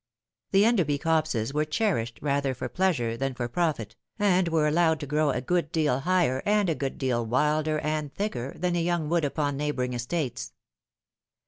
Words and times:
The 0.49 0.65
Enderby 0.65 0.97
copses 0.97 1.53
were 1.53 1.63
cherished 1.63 2.17
rather 2.23 2.55
for 2.55 2.67
pleasure 2.67 3.15
than 3.15 3.35
for 3.35 3.47
profit, 3.47 3.95
and 4.17 4.47
were 4.47 4.67
allowed 4.67 4.99
to 5.01 5.05
grow 5.05 5.29
a 5.29 5.41
good 5.41 5.71
deal 5.71 5.99
higher 5.99 6.41
and 6.43 6.67
a 6.71 6.73
good 6.73 6.97
deal 6.97 7.23
wilder 7.23 7.77
and 7.77 8.11
thicker 8.11 8.53
than 8.57 8.73
the 8.73 8.81
young 8.81 9.09
wood 9.09 9.23
upon 9.25 9.57
neighbouring 9.57 9.93
estates. 9.93 10.53